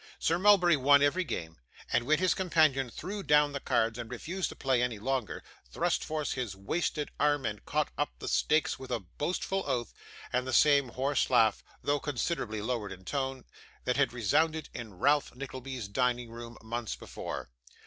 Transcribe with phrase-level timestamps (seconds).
[0.17, 1.57] Sir Mulberry won every game;
[1.93, 6.03] and when his companion threw down the cards, and refused to play any longer, thrust
[6.03, 9.93] forth his wasted arm and caught up the stakes with a boastful oath,
[10.33, 13.45] and the same hoarse laugh, though considerably lowered in tone,
[13.85, 17.51] that had resounded in Ralph Nickleby's dining room, months before.